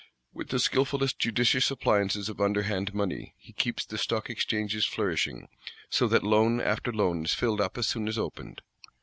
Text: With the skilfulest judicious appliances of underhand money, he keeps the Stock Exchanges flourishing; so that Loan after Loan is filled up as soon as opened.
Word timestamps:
With 0.33 0.49
the 0.49 0.57
skilfulest 0.57 1.19
judicious 1.19 1.69
appliances 1.69 2.27
of 2.27 2.41
underhand 2.41 2.91
money, 2.95 3.35
he 3.37 3.53
keeps 3.53 3.85
the 3.85 3.99
Stock 3.99 4.31
Exchanges 4.31 4.83
flourishing; 4.83 5.47
so 5.91 6.07
that 6.07 6.23
Loan 6.23 6.59
after 6.59 6.91
Loan 6.91 7.25
is 7.25 7.35
filled 7.35 7.61
up 7.61 7.77
as 7.77 7.87
soon 7.87 8.07
as 8.07 8.17
opened. 8.17 8.63